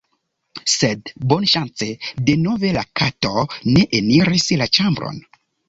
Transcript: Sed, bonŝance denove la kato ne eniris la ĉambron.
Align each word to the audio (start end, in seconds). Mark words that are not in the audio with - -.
Sed, 0.75 1.11
bonŝance 1.33 1.89
denove 2.31 2.73
la 2.79 2.85
kato 3.03 3.45
ne 3.77 3.87
eniris 4.01 4.51
la 4.65 4.73
ĉambron. 4.79 5.25